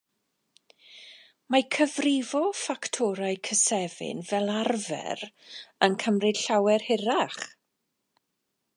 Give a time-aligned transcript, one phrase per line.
[1.55, 5.23] Mae cyfrifo ffactorau cysefin, fel arfer,
[5.89, 7.43] yn cymryd llawer hirach!